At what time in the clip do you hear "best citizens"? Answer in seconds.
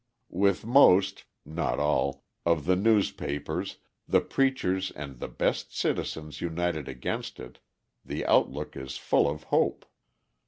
5.27-6.41